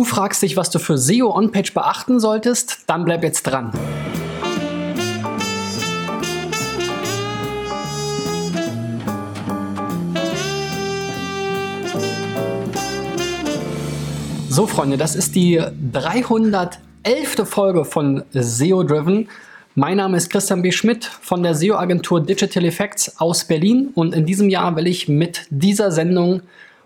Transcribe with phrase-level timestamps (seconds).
[0.00, 2.84] Du fragst dich, was du für SEO On-Page beachten solltest?
[2.86, 3.70] Dann bleib jetzt dran.
[14.48, 15.62] So, Freunde, das ist die
[15.92, 16.78] 311.
[17.44, 19.28] Folge von SEO Driven.
[19.74, 20.72] Mein Name ist Christian B.
[20.72, 25.42] Schmidt von der SEO-Agentur Digital Effects aus Berlin und in diesem Jahr will ich mit
[25.50, 26.40] dieser Sendung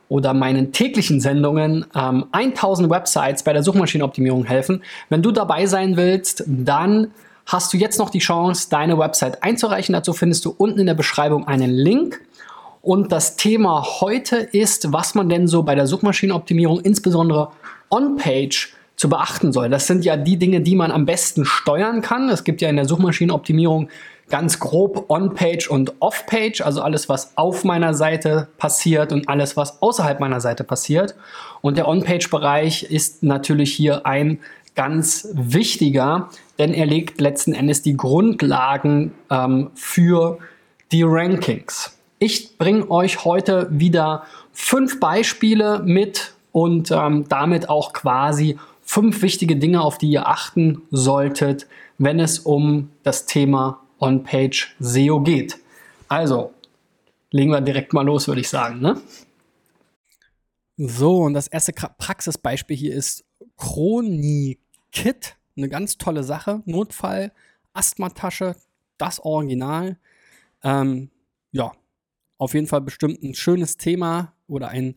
[0.09, 4.83] oder meinen täglichen Sendungen ähm, 1000 Websites bei der Suchmaschinenoptimierung helfen.
[5.09, 7.13] Wenn du dabei sein willst, dann
[7.47, 9.93] hast du jetzt noch die Chance, deine Website einzureichen.
[9.93, 12.21] Dazu findest du unten in der Beschreibung einen Link.
[12.81, 17.51] Und das Thema heute ist, was man denn so bei der Suchmaschinenoptimierung, insbesondere
[17.91, 19.69] on-page, zu beachten soll.
[19.71, 22.29] Das sind ja die Dinge, die man am besten steuern kann.
[22.29, 23.89] Es gibt ja in der Suchmaschinenoptimierung
[24.31, 29.83] ganz grob On-Page und Off-Page, also alles, was auf meiner Seite passiert und alles, was
[29.83, 31.15] außerhalb meiner Seite passiert.
[31.61, 34.41] Und der On-Page-Bereich ist natürlich hier ein
[34.75, 40.39] ganz wichtiger, denn er legt letzten Endes die Grundlagen ähm, für
[40.91, 41.97] die Rankings.
[42.19, 49.57] Ich bringe euch heute wieder fünf Beispiele mit und ähm, damit auch quasi fünf wichtige
[49.57, 51.67] Dinge, auf die ihr achten solltet,
[51.99, 55.59] wenn es um das Thema On-Page SEO geht.
[56.09, 56.53] Also,
[57.31, 58.81] legen wir direkt mal los, würde ich sagen.
[58.81, 59.01] Ne?
[60.77, 63.25] So, und das erste Praxisbeispiel hier ist
[63.57, 65.37] Chronikit.
[65.57, 66.63] Eine ganz tolle Sache.
[66.67, 67.33] Notfall,
[67.73, 68.57] Asthmatasche,
[68.99, 69.97] das Original.
[70.63, 71.11] Ähm,
[71.53, 71.73] ja,
[72.37, 74.97] auf jeden Fall bestimmt ein schönes Thema oder ein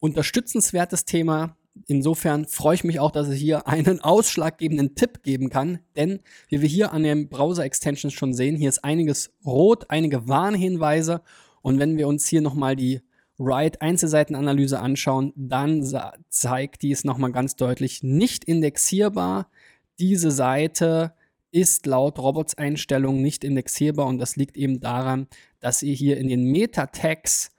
[0.00, 1.57] unterstützenswertes Thema.
[1.86, 6.60] Insofern freue ich mich auch, dass ich hier einen ausschlaggebenden Tipp geben kann, denn wie
[6.60, 11.22] wir hier an den Browser-Extensions schon sehen, hier ist einiges rot, einige Warnhinweise
[11.62, 13.00] und wenn wir uns hier nochmal die
[13.38, 15.86] Write-Einzelseitenanalyse anschauen, dann
[16.28, 19.48] zeigt dies nochmal ganz deutlich nicht indexierbar.
[19.98, 21.12] Diese Seite
[21.50, 25.28] ist laut Robots-Einstellungen nicht indexierbar und das liegt eben daran,
[25.60, 27.52] dass ihr hier in den Meta-Tags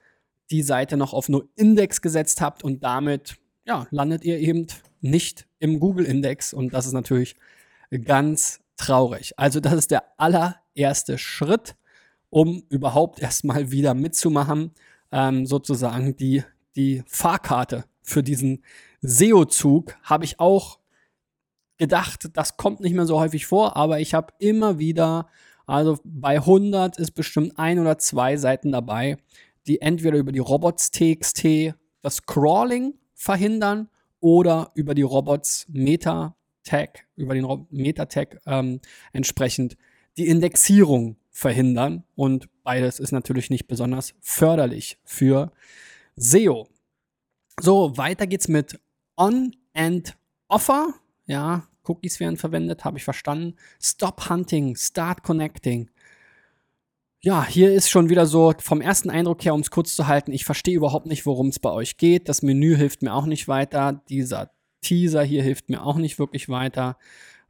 [0.50, 3.36] die Seite noch auf nur Index gesetzt habt und damit
[3.70, 4.66] ja, landet ihr eben
[5.00, 7.36] nicht im Google-Index und das ist natürlich
[8.04, 9.38] ganz traurig.
[9.38, 11.76] Also das ist der allererste Schritt,
[12.30, 14.72] um überhaupt erstmal wieder mitzumachen,
[15.12, 16.42] ähm, sozusagen die,
[16.74, 18.64] die Fahrkarte für diesen
[19.02, 20.80] SEO-Zug habe ich auch
[21.78, 25.28] gedacht, das kommt nicht mehr so häufig vor, aber ich habe immer wieder,
[25.66, 29.16] also bei 100 ist bestimmt ein oder zwei Seiten dabei,
[29.68, 37.66] die entweder über die Robots.txt das Crawling verhindern oder über die Robots Meta-Tag, über den
[37.68, 38.80] Meta-Tag ähm,
[39.12, 39.76] entsprechend
[40.16, 42.04] die Indexierung verhindern.
[42.14, 45.52] Und beides ist natürlich nicht besonders förderlich für
[46.16, 46.66] SEO.
[47.60, 48.80] So, weiter geht's mit
[49.18, 50.16] On and
[50.48, 50.94] Offer.
[51.26, 53.54] Ja, Cookies werden verwendet, habe ich verstanden.
[53.82, 55.90] Stop Hunting, Start Connecting.
[57.22, 60.32] Ja, hier ist schon wieder so vom ersten Eindruck her, um es kurz zu halten,
[60.32, 62.30] ich verstehe überhaupt nicht, worum es bei euch geht.
[62.30, 64.02] Das Menü hilft mir auch nicht weiter.
[64.08, 64.50] Dieser
[64.80, 66.96] Teaser hier hilft mir auch nicht wirklich weiter.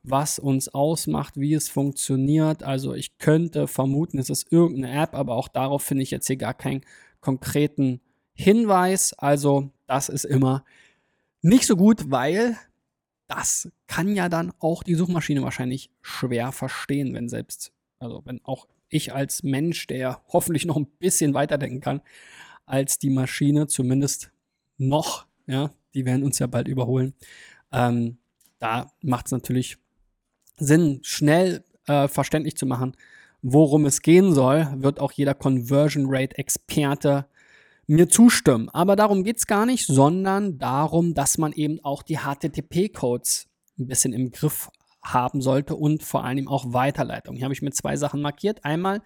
[0.02, 2.64] Was uns ausmacht, wie es funktioniert.
[2.64, 6.36] Also ich könnte vermuten, es ist irgendeine App, aber auch darauf finde ich jetzt hier
[6.36, 6.80] gar keinen
[7.20, 8.00] konkreten
[8.34, 9.12] Hinweis.
[9.12, 10.64] Also das ist immer
[11.42, 12.56] nicht so gut, weil
[13.28, 18.66] das kann ja dann auch die Suchmaschine wahrscheinlich schwer verstehen, wenn selbst, also wenn auch
[18.90, 22.02] ich als Mensch, der hoffentlich noch ein bisschen weiterdenken kann
[22.66, 24.30] als die Maschine, zumindest
[24.78, 27.14] noch, ja, die werden uns ja bald überholen.
[27.72, 28.18] Ähm,
[28.58, 29.78] da macht es natürlich
[30.56, 32.96] Sinn, schnell äh, verständlich zu machen,
[33.42, 37.26] worum es gehen soll, wird auch jeder Conversion Rate Experte
[37.86, 38.68] mir zustimmen.
[38.68, 43.86] Aber darum geht es gar nicht, sondern darum, dass man eben auch die HTTP-Codes ein
[43.86, 44.70] bisschen im Griff
[45.02, 47.36] haben sollte und vor allem auch Weiterleitung.
[47.36, 48.64] Hier habe ich mir zwei Sachen markiert.
[48.64, 49.02] Einmal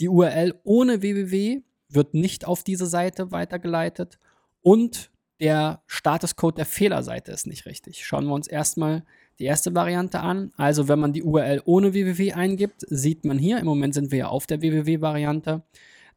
[0.00, 4.18] die URL ohne www wird nicht auf diese Seite weitergeleitet
[4.62, 5.10] und
[5.40, 8.06] der Statuscode der Fehlerseite ist nicht richtig.
[8.06, 9.04] Schauen wir uns erstmal
[9.38, 10.52] die erste Variante an.
[10.56, 14.18] Also wenn man die URL ohne www eingibt, sieht man hier, im Moment sind wir
[14.18, 15.62] ja auf der www-Variante,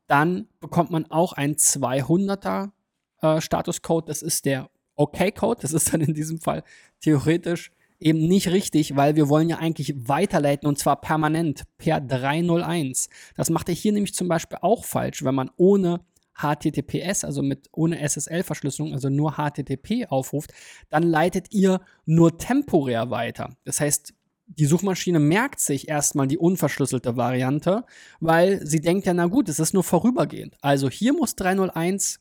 [0.07, 2.71] dann bekommt man auch ein 200er
[3.21, 4.07] äh, Statuscode.
[4.07, 5.61] Das ist der OK-Code.
[5.61, 6.63] Das ist dann in diesem Fall
[7.01, 13.09] theoretisch eben nicht richtig, weil wir wollen ja eigentlich weiterleiten und zwar permanent per 301.
[13.35, 16.01] Das macht er hier nämlich zum Beispiel auch falsch, wenn man ohne
[16.37, 20.53] HTTPS, also mit ohne SSL-Verschlüsselung, also nur HTTP aufruft,
[20.89, 23.55] dann leitet ihr nur temporär weiter.
[23.63, 24.13] Das heißt,
[24.45, 27.85] die Suchmaschine merkt sich erstmal die unverschlüsselte Variante,
[28.19, 30.55] weil sie denkt ja, na gut, es ist nur vorübergehend.
[30.61, 32.19] Also hier muss 301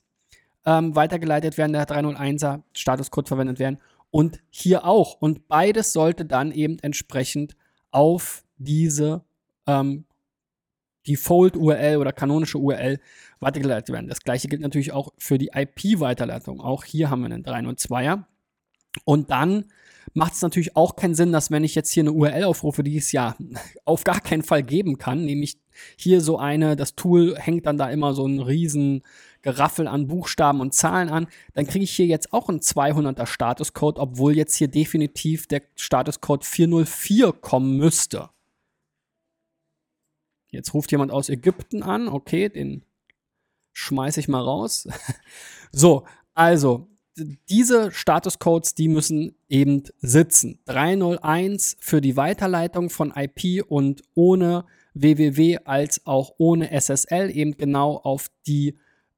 [0.65, 3.79] ähm, weitergeleitet werden, der 301er Statuscode verwendet werden
[4.11, 5.15] und hier auch.
[5.21, 7.57] Und beides sollte dann eben entsprechend
[7.91, 9.25] auf diese
[9.67, 10.05] ähm,
[11.07, 12.99] Default-URL oder kanonische URL
[13.41, 14.09] weitergeleitet werden.
[14.09, 16.61] Das gleiche gilt natürlich auch für die IP-Weiterleitung.
[16.61, 18.25] Auch hier haben wir einen 302er.
[19.05, 19.67] Und dann
[20.15, 22.97] macht es natürlich auch keinen Sinn, dass wenn ich jetzt hier eine URL aufrufe, die
[22.97, 23.37] es ja
[23.85, 25.59] auf gar keinen Fall geben kann, nämlich
[25.97, 29.03] hier so eine, das Tool hängt dann da immer so ein riesen
[29.47, 34.01] Geraffel an Buchstaben und Zahlen an, dann kriege ich hier jetzt auch einen 200er Statuscode,
[34.01, 38.31] obwohl jetzt hier definitiv der Statuscode 404 kommen müsste.
[40.51, 42.83] Jetzt ruft jemand aus Ägypten an, okay, den
[43.73, 44.89] schmeiße ich mal raus.
[45.71, 46.05] so,
[46.35, 46.89] also
[47.49, 50.59] diese Statuscodes, die müssen eben sitzen.
[50.65, 54.65] 301 für die Weiterleitung von IP und ohne
[54.95, 58.77] www als auch ohne SSL eben genau auf die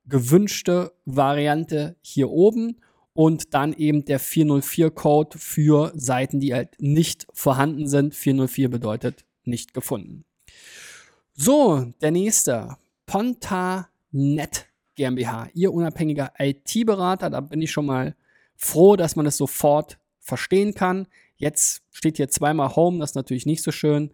[0.08, 2.81] gewünschte Variante hier oben
[3.12, 8.14] und dann eben der 404-Code für Seiten, die halt nicht vorhanden sind.
[8.14, 10.25] 404 bedeutet nicht gefunden.
[11.34, 12.76] So, der nächste.
[13.06, 17.31] Ponta.net GmbH, Ihr unabhängiger IT-Berater.
[17.31, 18.14] Da bin ich schon mal
[18.56, 21.06] froh, dass man das sofort verstehen kann.
[21.37, 24.12] Jetzt steht hier zweimal Home, das ist natürlich nicht so schön.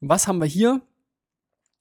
[0.00, 0.82] Was haben wir hier?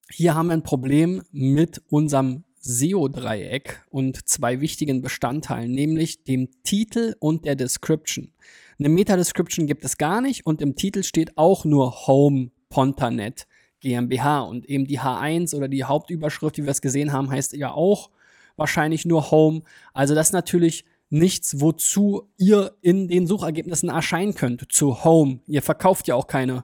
[0.09, 7.15] Hier haben wir ein Problem mit unserem SEO-Dreieck und zwei wichtigen Bestandteilen, nämlich dem Titel
[7.19, 8.31] und der Description.
[8.79, 13.45] Eine Meta-Description gibt es gar nicht und im Titel steht auch nur Home Pontanet.
[13.83, 14.41] GmbH.
[14.41, 18.09] Und eben die H1 oder die Hauptüberschrift, wie wir es gesehen haben, heißt ja auch
[18.55, 19.61] wahrscheinlich nur Home.
[19.93, 25.41] Also das ist natürlich nichts, wozu ihr in den Suchergebnissen erscheinen könnt, zu Home.
[25.45, 26.63] Ihr verkauft ja auch keine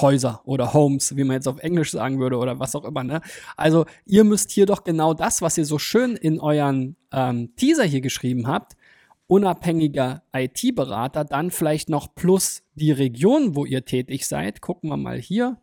[0.00, 3.04] Häuser oder Homes, wie man jetzt auf Englisch sagen würde oder was auch immer.
[3.04, 3.20] Ne?
[3.56, 7.84] Also ihr müsst hier doch genau das, was ihr so schön in euren ähm, Teaser
[7.84, 8.76] hier geschrieben habt,
[9.26, 14.60] unabhängiger IT-Berater, dann vielleicht noch plus die Region, wo ihr tätig seid.
[14.62, 15.58] Gucken wir mal hier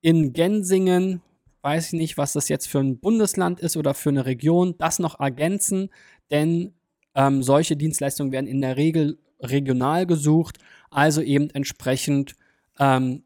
[0.00, 1.20] in Gensingen,
[1.62, 4.98] weiß ich nicht, was das jetzt für ein Bundesland ist oder für eine Region, das
[4.98, 5.90] noch ergänzen,
[6.30, 6.72] denn
[7.14, 10.58] ähm, solche Dienstleistungen werden in der Regel regional gesucht,
[10.90, 12.34] also eben entsprechend
[12.78, 13.22] ähm,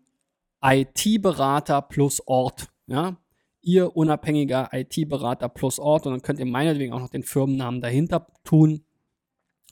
[0.63, 2.69] IT-Berater plus Ort.
[2.87, 3.17] Ja?
[3.63, 8.27] Ihr unabhängiger IT-Berater plus Ort und dann könnt ihr meinetwegen auch noch den Firmennamen dahinter
[8.45, 8.85] tun.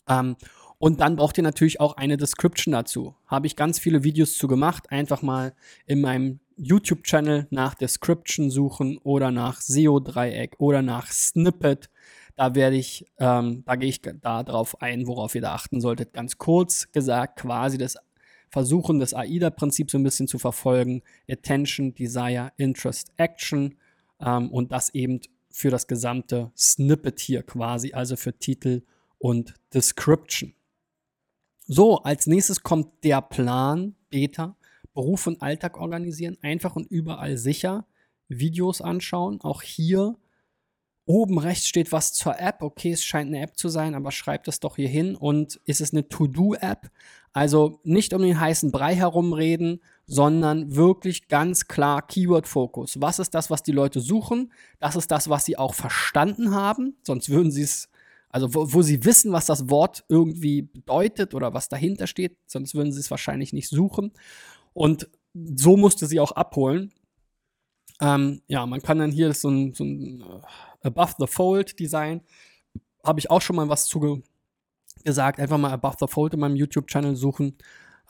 [0.09, 0.37] Ähm,
[0.79, 3.17] und dann braucht ihr natürlich auch eine Description dazu.
[3.27, 4.91] Habe ich ganz viele Videos zu gemacht.
[4.91, 5.55] Einfach mal
[5.87, 11.91] in meinem YouTube-Channel nach Description suchen oder nach SEO-Dreieck oder nach Snippet.
[12.37, 16.13] Da werde ich, ähm, da gehe ich da drauf ein, worauf ihr da achten solltet.
[16.13, 17.97] Ganz kurz gesagt, quasi das
[18.51, 21.03] Versuchen, das AIDA-Prinzip so ein bisschen zu verfolgen.
[21.29, 23.77] Attention, Desire, Interest, Action.
[24.21, 28.83] Ähm, und das eben für das gesamte Snippet hier quasi, also für Titel
[29.19, 30.55] und Description.
[31.67, 34.57] So, als nächstes kommt der Plan, Beta.
[34.95, 37.87] Beruf und Alltag organisieren, einfach und überall sicher.
[38.27, 40.17] Videos anschauen, auch hier
[41.09, 42.63] oben rechts steht was zur App.
[42.63, 45.17] Okay, es scheint eine App zu sein, aber schreibt es doch hier hin.
[45.17, 46.91] Und ist es eine To-Do-App?
[47.39, 53.01] Also nicht um den heißen Brei herumreden, sondern wirklich ganz klar Keyword-Fokus.
[53.01, 54.53] Was ist das, was die Leute suchen?
[54.81, 56.97] Das ist das, was sie auch verstanden haben.
[57.05, 57.91] Sonst würden sie es,
[58.29, 62.75] also wo, wo sie wissen, was das Wort irgendwie bedeutet oder was dahinter steht, sonst
[62.75, 64.15] würden sie es wahrscheinlich nicht suchen.
[64.73, 66.93] Und so musste sie auch abholen.
[68.01, 70.41] Ähm, ja, man kann dann hier so ein, so ein uh,
[70.83, 72.21] Above the Fold Design.
[73.05, 74.25] Habe ich auch schon mal was zu
[75.05, 75.41] gesagt.
[75.41, 77.57] Einfach mal Above the Fold in meinem YouTube-Channel suchen.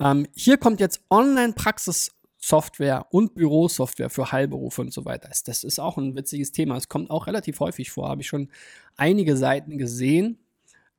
[0.01, 5.31] Ähm, hier kommt jetzt Online-Praxis-Software und Bürosoftware für Heilberufe und so weiter.
[5.45, 6.77] Das ist auch ein witziges Thema.
[6.77, 8.09] Es kommt auch relativ häufig vor.
[8.09, 8.51] Habe ich schon
[8.97, 10.39] einige Seiten gesehen,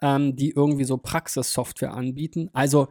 [0.02, 2.50] ähm, die irgendwie so Praxissoftware anbieten.
[2.54, 2.90] Also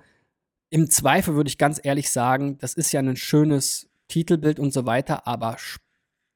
[0.71, 4.87] im Zweifel würde ich ganz ehrlich sagen, das ist ja ein schönes Titelbild und so
[4.87, 5.57] weiter, aber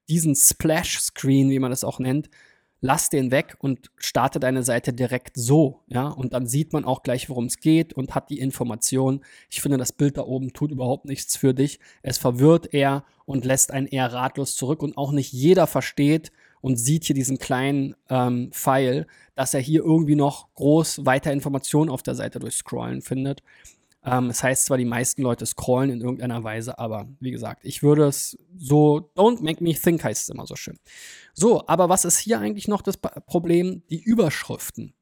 [0.09, 2.28] diesen Splash-Screen, wie man das auch nennt,
[2.83, 7.03] lass den weg und starte deine Seite direkt so, ja, und dann sieht man auch
[7.03, 9.25] gleich, worum es geht und hat die Information.
[9.49, 11.79] Ich finde, das Bild da oben tut überhaupt nichts für dich.
[12.03, 16.77] Es verwirrt eher und lässt einen eher ratlos zurück und auch nicht jeder versteht und
[16.77, 22.03] sieht hier diesen kleinen ähm, Pfeil, dass er hier irgendwie noch groß weiter Informationen auf
[22.03, 23.43] der Seite durchscrollen findet.
[24.04, 27.82] Ähm, das heißt zwar, die meisten Leute scrollen in irgendeiner Weise, aber wie gesagt, ich
[27.82, 30.78] würde es so, don't make me think heißt es immer so schön.
[31.35, 33.82] So, aber was ist hier eigentlich noch das Problem?
[33.90, 34.94] Die Überschriften.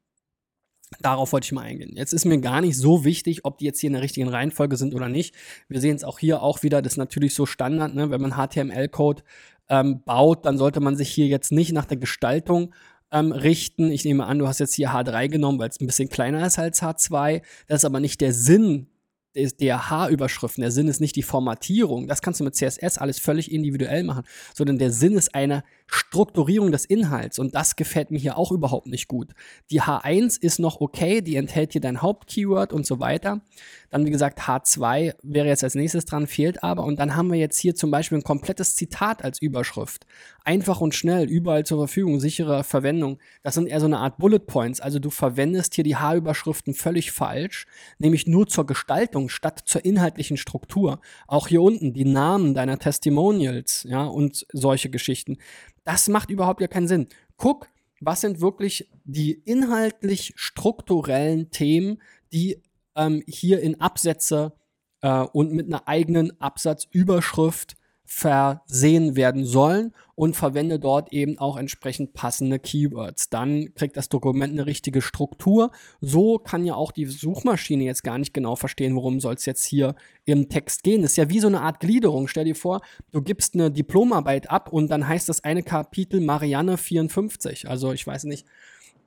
[0.99, 1.95] Darauf wollte ich mal eingehen.
[1.95, 4.75] Jetzt ist mir gar nicht so wichtig, ob die jetzt hier in der richtigen Reihenfolge
[4.75, 5.33] sind oder nicht.
[5.69, 8.11] Wir sehen es auch hier auch wieder, das ist natürlich so Standard, ne?
[8.11, 9.23] wenn man HTML-Code
[9.69, 12.73] ähm, baut, dann sollte man sich hier jetzt nicht nach der Gestaltung
[13.09, 13.89] ähm, richten.
[13.89, 16.59] Ich nehme an, du hast jetzt hier H3 genommen, weil es ein bisschen kleiner ist
[16.59, 17.41] als H2.
[17.67, 18.87] Das ist aber nicht der Sinn
[19.35, 20.61] der H-Überschriften.
[20.61, 22.07] Der Sinn ist nicht die Formatierung.
[22.07, 24.23] Das kannst du mit CSS alles völlig individuell machen,
[24.53, 28.87] sondern der Sinn ist eine Strukturierung des Inhalts und das gefällt mir hier auch überhaupt
[28.87, 29.33] nicht gut.
[29.71, 33.41] Die H1 ist noch okay, die enthält hier dein Hauptkeyword und so weiter.
[33.89, 36.85] Dann, wie gesagt, H2 wäre jetzt als nächstes dran, fehlt aber.
[36.85, 40.05] Und dann haben wir jetzt hier zum Beispiel ein komplettes Zitat als Überschrift.
[40.45, 43.19] Einfach und schnell, überall zur Verfügung, sichere Verwendung.
[43.43, 44.79] Das sind eher so eine Art Bullet Points.
[44.79, 47.67] Also du verwendest hier die H-Überschriften völlig falsch,
[47.99, 50.99] nämlich nur zur Gestaltung statt zur inhaltlichen Struktur.
[51.27, 55.37] Auch hier unten die Namen deiner Testimonials, ja, und solche Geschichten.
[55.83, 57.07] Das macht überhaupt ja keinen Sinn.
[57.37, 57.67] Guck,
[57.99, 62.01] was sind wirklich die inhaltlich strukturellen Themen,
[62.33, 62.61] die
[62.95, 64.53] ähm, hier in Absätze
[65.01, 67.75] äh, und mit einer eigenen Absatzüberschrift
[68.13, 73.29] versehen werden sollen und verwende dort eben auch entsprechend passende Keywords.
[73.29, 75.71] Dann kriegt das Dokument eine richtige Struktur.
[76.01, 79.63] So kann ja auch die Suchmaschine jetzt gar nicht genau verstehen, worum soll es jetzt
[79.63, 81.03] hier im Text gehen.
[81.03, 82.27] Das ist ja wie so eine Art Gliederung.
[82.27, 86.77] Stell dir vor, du gibst eine Diplomarbeit ab und dann heißt das eine Kapitel Marianne
[86.77, 87.69] 54.
[87.69, 88.45] Also ich weiß nicht,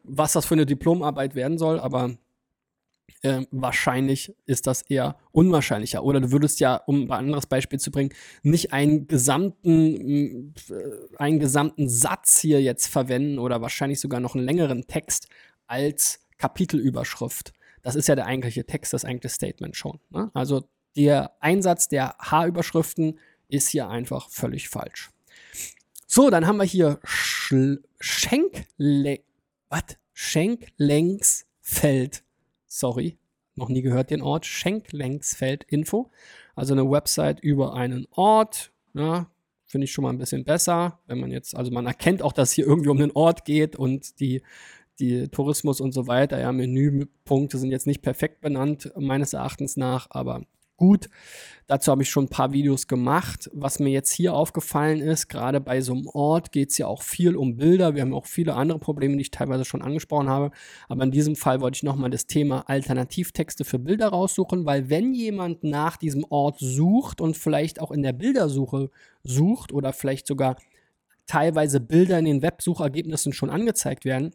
[0.03, 2.17] was das für eine Diplomarbeit werden soll, aber
[3.23, 6.05] äh, wahrscheinlich ist das eher unwahrscheinlicher.
[6.05, 8.11] Oder du würdest ja, um ein anderes Beispiel zu bringen,
[8.43, 14.45] nicht einen gesamten, äh, einen gesamten Satz hier jetzt verwenden oder wahrscheinlich sogar noch einen
[14.45, 15.29] längeren Text
[15.67, 17.53] als Kapitelüberschrift.
[17.83, 20.01] Das ist ja der eigentliche Text, das eigentliche Statement schon.
[20.11, 20.31] Ne?
[20.35, 23.19] Also der Einsatz der H-Überschriften
[23.49, 25.11] ist hier einfach völlig falsch.
[26.07, 27.83] So, dann haben wir hier Schenkle
[29.69, 29.83] was?
[30.13, 32.24] Schenklängsfeld
[32.75, 33.19] sorry,
[33.55, 36.11] noch nie gehört den Ort, Schenklängsfeld Info.
[36.57, 38.73] Also eine Website über einen Ort.
[38.95, 39.31] Ja,
[39.65, 42.53] finde ich schon mal ein bisschen besser, wenn man jetzt, also man erkennt auch, dass
[42.53, 44.43] hier irgendwie um den Ort geht und die,
[45.01, 50.07] die Tourismus und so weiter, ja, Menüpunkte sind jetzt nicht perfekt benannt, meines Erachtens nach,
[50.11, 50.45] aber
[50.77, 51.09] gut.
[51.67, 53.51] Dazu habe ich schon ein paar Videos gemacht.
[53.55, 57.03] Was mir jetzt hier aufgefallen ist, gerade bei so einem Ort geht es ja auch
[57.03, 57.95] viel um Bilder.
[57.95, 60.51] Wir haben auch viele andere Probleme, die ich teilweise schon angesprochen habe.
[60.89, 65.15] Aber in diesem Fall wollte ich nochmal das Thema Alternativtexte für Bilder raussuchen, weil wenn
[65.15, 68.91] jemand nach diesem Ort sucht und vielleicht auch in der Bildersuche
[69.23, 70.57] sucht oder vielleicht sogar
[71.27, 74.35] teilweise Bilder in den Websuchergebnissen schon angezeigt werden,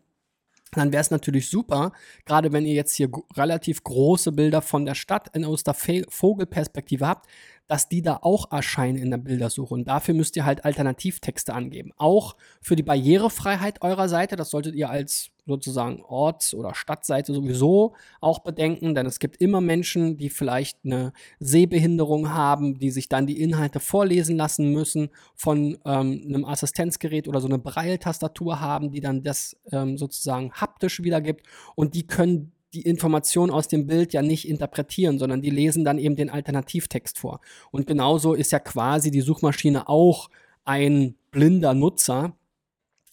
[0.72, 1.92] dann wäre es natürlich super,
[2.26, 7.08] gerade wenn ihr jetzt hier relativ große Bilder von der Stadt in aus der Vogelperspektive
[7.08, 7.28] habt,
[7.70, 9.76] dass die da auch erscheinen in der Bildersuche.
[9.76, 11.92] Und dafür müsst ihr halt Alternativtexte angeben.
[11.98, 17.94] Auch für die Barrierefreiheit eurer Seite, das solltet ihr als sozusagen Orts- oder Stadtseite sowieso
[18.22, 23.28] auch bedenken, denn es gibt immer Menschen, die vielleicht eine Sehbehinderung haben, die sich dann
[23.28, 29.02] die Inhalte vorlesen lassen müssen von ähm, einem Assistenzgerät oder so eine Braille-Tastatur haben, die
[29.02, 31.46] dann das ähm, sozusagen haptisch wiedergibt
[31.76, 35.98] und die können die Information aus dem Bild ja nicht interpretieren, sondern die lesen dann
[35.98, 37.42] eben den Alternativtext vor.
[37.72, 40.30] Und genauso ist ja quasi die Suchmaschine auch
[40.66, 42.36] ein blinder Nutzer,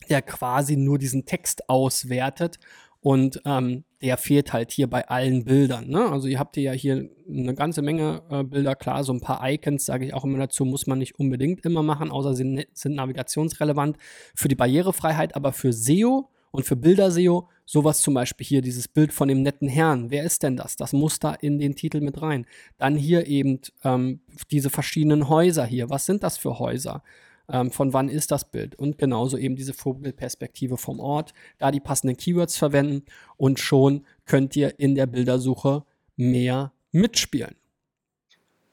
[0.08, 2.58] der quasi nur diesen Text auswertet
[3.00, 5.88] und ähm, der fehlt halt hier bei allen Bildern.
[5.88, 6.10] Ne?
[6.10, 9.86] Also ihr habt ja hier eine ganze Menge äh, Bilder, klar, so ein paar Icons,
[9.86, 13.96] sage ich auch immer dazu, muss man nicht unbedingt immer machen, außer sie sind navigationsrelevant
[14.34, 19.12] für die Barrierefreiheit, aber für SEO und für Bilder-SEO, sowas zum Beispiel hier, dieses Bild
[19.12, 20.10] von dem netten Herrn.
[20.10, 20.76] Wer ist denn das?
[20.76, 22.46] Das muss da in den Titel mit rein.
[22.78, 25.90] Dann hier eben ähm, diese verschiedenen Häuser hier.
[25.90, 27.02] Was sind das für Häuser?
[27.48, 28.74] Ähm, von wann ist das Bild?
[28.76, 31.32] Und genauso eben diese Vogelperspektive vom Ort.
[31.58, 33.04] Da die passenden Keywords verwenden
[33.36, 35.84] und schon könnt ihr in der Bildersuche
[36.16, 37.56] mehr mitspielen.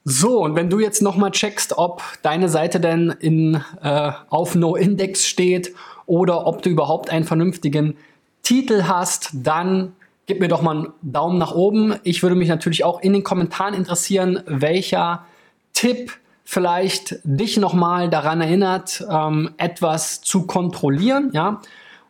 [0.05, 5.25] So, und wenn du jetzt nochmal checkst, ob deine Seite denn in, äh, auf No-Index
[5.25, 5.73] steht
[6.05, 7.95] oder ob du überhaupt einen vernünftigen
[8.41, 9.93] Titel hast, dann
[10.25, 11.95] gib mir doch mal einen Daumen nach oben.
[12.03, 15.25] Ich würde mich natürlich auch in den Kommentaren interessieren, welcher
[15.73, 16.11] Tipp
[16.43, 21.31] vielleicht dich nochmal daran erinnert, ähm, etwas zu kontrollieren.
[21.33, 21.61] Ja?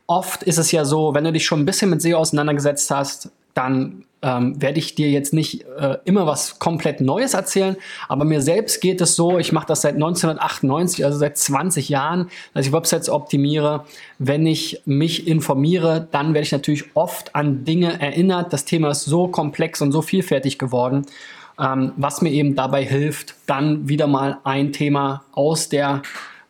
[0.07, 3.29] Oft ist es ja so, wenn du dich schon ein bisschen mit SEO auseinandergesetzt hast,
[3.53, 7.75] dann ähm, werde ich dir jetzt nicht äh, immer was komplett Neues erzählen,
[8.07, 12.29] aber mir selbst geht es so, ich mache das seit 1998, also seit 20 Jahren,
[12.53, 13.85] dass ich Websites optimiere.
[14.17, 18.53] Wenn ich mich informiere, dann werde ich natürlich oft an Dinge erinnert.
[18.53, 21.05] Das Thema ist so komplex und so vielfältig geworden,
[21.59, 26.01] ähm, was mir eben dabei hilft, dann wieder mal ein Thema aus der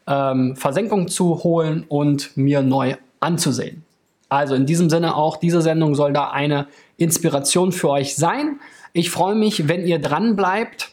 [0.08, 3.84] ähm, Versenkung zu holen und mir neu anzusehen.
[4.34, 8.60] Also in diesem Sinne auch, diese Sendung soll da eine Inspiration für euch sein.
[8.92, 10.90] Ich freue mich, wenn ihr dran bleibt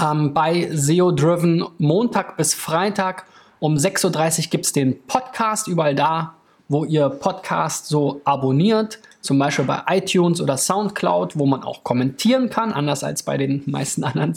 [0.00, 3.26] ähm, bei SEO Driven Montag bis Freitag
[3.60, 6.34] um 6.30 Uhr gibt es den Podcast überall da,
[6.68, 12.50] wo ihr Podcast so abonniert, zum Beispiel bei iTunes oder SoundCloud, wo man auch kommentieren
[12.50, 14.36] kann, anders als bei den meisten anderen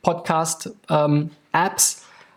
[0.00, 0.80] Podcast-Apps.
[0.88, 1.30] Ähm,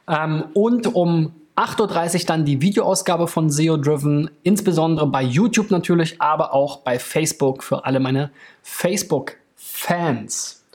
[0.07, 6.21] ähm, und um 8.30 Uhr dann die Videoausgabe von SEO Driven, insbesondere bei YouTube natürlich,
[6.21, 8.29] aber auch bei Facebook für alle meine
[8.61, 10.65] Facebook-Fans.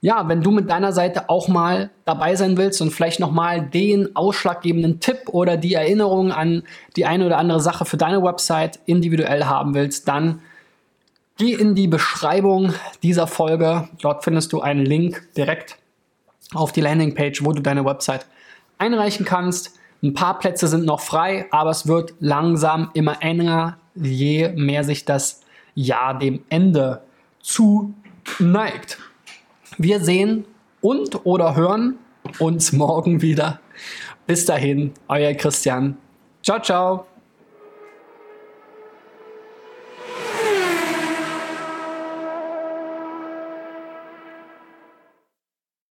[0.00, 4.14] Ja, wenn du mit deiner Seite auch mal dabei sein willst und vielleicht nochmal den
[4.14, 6.62] ausschlaggebenden Tipp oder die Erinnerung an
[6.94, 10.40] die eine oder andere Sache für deine Website individuell haben willst, dann
[11.36, 13.88] geh in die Beschreibung dieser Folge.
[14.00, 15.76] Dort findest du einen Link direkt
[16.54, 18.24] auf die Landingpage, wo du deine Website
[18.78, 19.77] einreichen kannst.
[20.02, 25.04] Ein paar Plätze sind noch frei, aber es wird langsam immer enger, je mehr sich
[25.04, 25.42] das
[25.74, 27.02] Jahr dem Ende
[27.40, 28.98] zuneigt.
[29.76, 30.44] Wir sehen
[30.80, 31.98] und oder hören
[32.38, 33.60] uns morgen wieder.
[34.26, 35.96] Bis dahin, euer Christian.
[36.42, 37.06] Ciao, ciao.